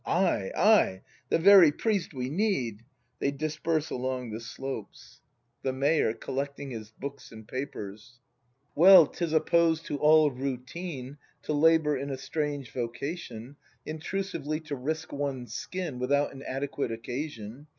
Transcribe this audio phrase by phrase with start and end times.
[0.03, 2.81] Ay, ay, the very priest we need!
[3.19, 5.21] [They disperse along the slopes.
[5.21, 5.73] 72 BRAND [act ii The
[6.07, 6.13] Mayor.
[6.15, 8.17] [Collecting his hooks and papers.]
[8.73, 15.13] Well, 'tis opposed to all routine To labour in a strange vocation, Intrusively to risk
[15.13, 17.67] one's skin Without an adequate occasion.